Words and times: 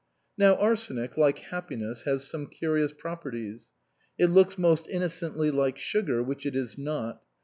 Now 0.35 0.55
arsenic 0.55 1.15
(like 1.15 1.37
happiness) 1.37 2.05
has 2.05 2.23
some 2.23 2.47
curious 2.47 2.91
properties. 2.91 3.67
It 4.17 4.31
looks 4.31 4.57
most 4.57 4.87
innocently 4.89 5.51
like 5.51 5.77
sugar, 5.77 6.23
which 6.23 6.43
it 6.47 6.55
is 6.55 6.75
not. 6.75 7.21